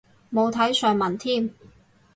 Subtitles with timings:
[0.33, 1.53] 冇睇上文添